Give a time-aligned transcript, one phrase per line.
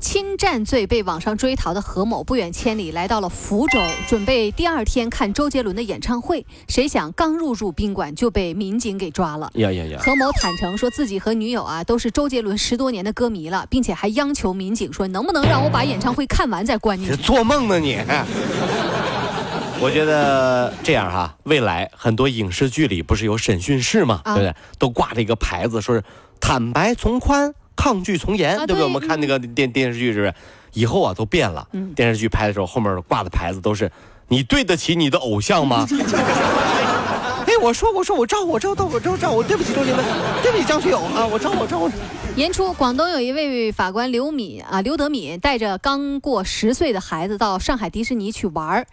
[0.00, 3.78] 侵占罪被网上追逃的何某不远千里来到了福州，
[4.08, 6.44] 准备第二天看周杰伦的演唱会。
[6.68, 9.50] 谁想刚入住宾馆就被民警给抓了。
[9.54, 9.98] 呀呀呀！
[10.00, 17.16] 何某坦诚说自己和女友啊都是周杰伦十多年的歌迷了，并且还央求民警说能不能让我把演唱会看完再关进去。
[17.16, 17.98] 做梦呢你！
[19.82, 24.22] 我觉得这样哈，未来很多影视剧里不是有审讯室吗？
[24.24, 24.54] 对不对？
[24.78, 26.02] 都挂着一个牌子，说是
[26.40, 27.54] 坦白从宽。
[27.80, 28.82] 抗拒从严，对不对？
[28.84, 30.34] 我们看那个电电视剧是不是？
[30.74, 31.66] 以后啊都变了。
[31.96, 33.90] 电视剧拍的时候，后面挂的牌子都是
[34.28, 35.86] “你对得起你的偶像吗？”
[37.48, 40.04] 哎，我说我说我照我照照我照照我对不起周杰伦，
[40.42, 41.90] 对不起张学友啊，我照我照我。
[42.36, 48.86] 年初，广东有一位法官刘敏啊，刘德敏带着刚过十岁的孩子到上海迪士尼去玩儿。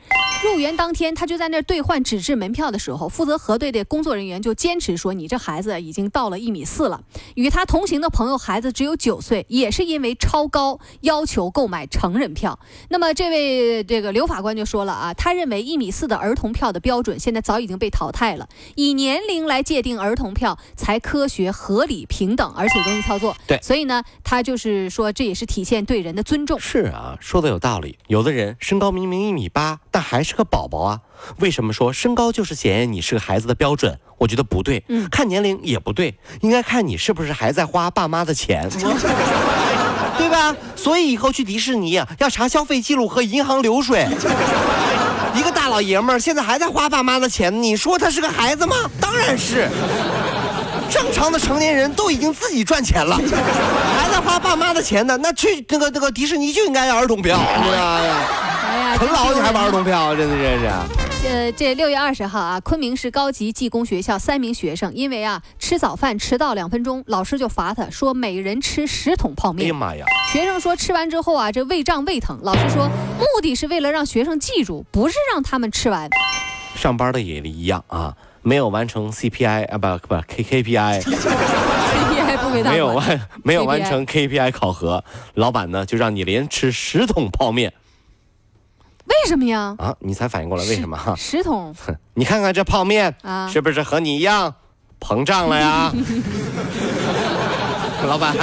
[0.43, 7.01] 入园当天，他就在那儿兑换纸质门票的时候，负责核对的工作人员就坚持说：“你这孩子已经到了一米四了。”
[7.35, 12.59] 与他同行的朋友孩子只有九岁，也是因为超高要求购买成人票。
[12.89, 23.35] 那么这位这个刘法官就说了啊，他认为一米四的儿童票的标准现在早已经被淘汰了，以年龄来界定儿童票才科学、合理、平等，而且容易操作。
[23.47, 26.59] 对，所以呢，他就是说，这也是体现对人的尊重。
[26.59, 27.97] 是啊，说的有道理。
[28.07, 30.99] 有的人身高明明一米八，但还是个宝宝啊。
[31.39, 33.99] 为什么说身高就是检验你是个孩子的标准？
[34.17, 34.83] 我觉得不对。
[34.87, 38.67] 嗯，看年龄也不对，应该看你是不是还在花爸妈的钱，
[40.17, 40.55] 对吧？
[40.75, 44.07] 所以以后去迪士尼啊，要查消费记录和银行流水。
[45.35, 48.75] 一个大老爷们儿现在还在花爸妈的钱，你说他是个孩子吗？
[48.99, 49.69] 当然是。
[50.89, 55.17] 正常的成年人都已经自己赚钱了，还在花爸妈的钱呢。
[55.17, 57.37] 那去那个那个迪士尼就应该要儿童票。
[57.37, 58.07] 哎呀，哎
[58.79, 60.67] 呀，啃老你还玩儿童票，真的真是。
[61.27, 69.65] 呃，这六月二十号啊，昆明市高级技工学校三名学生因为啊吃早饭迟到两分钟，老师就罚他说每人吃十桶泡面。
[69.65, 70.05] 哎呀妈呀！
[70.31, 72.39] 学生说吃完之后啊，这胃胀胃疼。
[72.43, 72.87] 老师说
[73.19, 76.09] 目的是为了让学生记住，不是让他们吃完。
[76.75, 78.13] 上班的也一样啊。
[78.43, 87.73] 没有完成 CPI 啊不不 K KPI，CPI 不给他没有完没有完成 KPI 考核，老板呢就让你连吃十桶泡面。
[89.07, 89.75] 为什么呀？
[89.79, 91.15] 啊，你才反应过来为什么哈？
[91.15, 91.73] 十桶，
[92.15, 94.53] 你看看这泡面啊，是不是和你一样
[94.99, 95.91] 膨胀了呀？
[98.05, 98.33] 老板，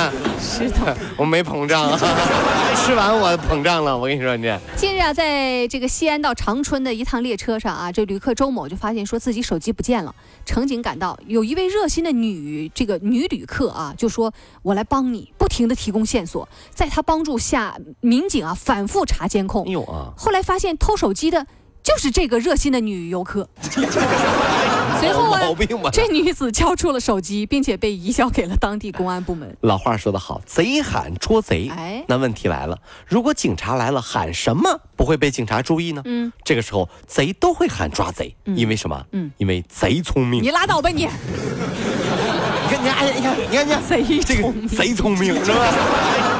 [0.41, 1.97] 是的， 我没膨胀，
[2.77, 3.97] 吃完我膨胀了。
[3.97, 10.15] 我跟你说，你近日啊，在这个西安到长春的一趟列车上啊，这旅客周某就发现说自己手机不见了。
[10.45, 14.33] 乘警赶到，有一位热心的女这个女旅客啊，就说
[14.63, 21.47] ：“我来帮你，不停的提供线索。”在他帮助下，民警啊反复查监控，有啊，后来发现偷手机的。
[21.85, 25.41] 就是这个热心的女游客， 随后啊，
[25.93, 29.55] 这女子交出了手机，并且被移交给了当地公安部门。
[29.61, 31.69] 老话说得好，贼喊捉贼。
[31.69, 36.01] 哎，那问题来了，如果警察来了，喊什么不会被警察注意呢？
[36.07, 39.05] 嗯，这个时候贼都会喊抓贼，因为什么？
[39.13, 40.43] 嗯，因为贼聪明。
[40.43, 41.07] 你拉倒吧你。
[42.65, 45.71] 你看，你看，你看，你看，贼这个贼聪明是吧？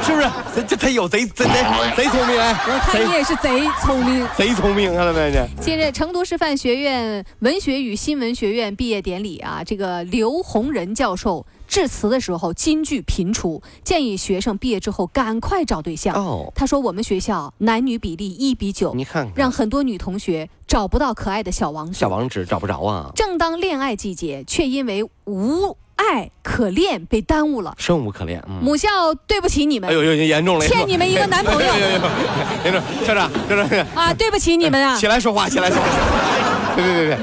[0.03, 0.29] 是不是？
[0.55, 1.53] 这这他有贼贼贼
[1.95, 2.51] 贼聪明哎！
[2.67, 5.47] 我看你也是贼聪明，贼聪明，看到没有？
[5.61, 16.15] 近日，成都师范学院文学与新闻学院毕业典礼啊，这个刘洪仁教授致辞的时候金句频出，建议学生毕业之后赶快找对象。
[16.15, 23.11] 哦，他说我们学校男女比例一比九，你看，让很多女同学找不到可爱的小王子，小王子找不着啊。
[23.15, 25.77] 正当恋爱季节，却因为无。
[25.95, 28.43] 爱可恋被耽误了，生无可恋。
[28.61, 28.89] 母校
[29.25, 31.59] 对不起你们，哎呦，呦严重了，欠你们一个男朋友。
[32.63, 34.97] 严重，校长，校长啊，对不起你们啊！
[34.97, 35.87] 起来说话，起来说话。
[36.75, 37.17] 别别别别，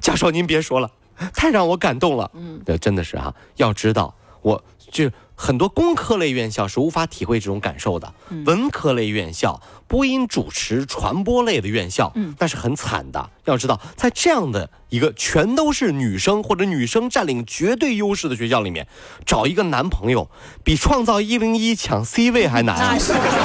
[0.00, 0.90] 教授您别说了，
[1.34, 2.30] 太让我感动了。
[2.34, 4.12] 嗯，对，真的是哈，要知道，
[4.42, 5.10] 我就。
[5.38, 8.14] 很多工科类院校是无法体会这种感受的，
[8.46, 13.28] 文科类院校、播音主持、传播类的院校，那是很惨的。
[13.44, 18.88] 要知道，在这样的一个全都是女生或者女生占领绝对优势的学校里面，
[19.26, 20.30] 找一个男朋友
[20.64, 22.98] 比创造一零一抢 C 位还难。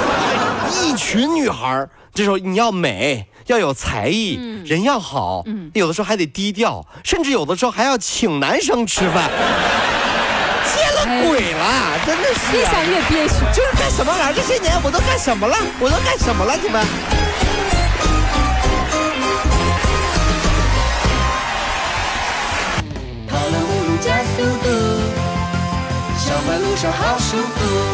[0.82, 5.44] 一群女孩，这时候你要美，要有才艺，人要好，
[5.74, 9.30] 有的时候还得低调，甚至有的时候还要请男生吃饭。
[11.28, 13.34] 鬼了，真的是、越想越憋屈。
[13.52, 14.32] 就是干什么玩意儿？
[14.34, 15.56] 这些年我都干什么了？
[15.80, 16.56] 我都干什么了？
[16.62, 16.84] 你们？
[24.00, 24.66] 加速度，
[26.90, 27.91] 好舒服。